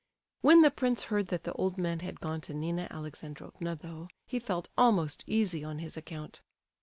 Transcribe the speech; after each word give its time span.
When 0.41 0.61
the 0.61 0.71
prince 0.71 1.03
heard 1.03 1.27
that 1.27 1.43
the 1.43 1.53
old 1.53 1.77
man 1.77 1.99
had 1.99 2.19
gone 2.19 2.41
to 2.41 2.55
Nina 2.55 2.87
Alexandrovna, 2.89 3.75
though, 3.75 4.07
he 4.25 4.39
felt 4.39 4.67
almost 4.75 5.23
easy 5.27 5.63
on 5.63 5.77
his 5.77 5.95
account. 5.95 6.41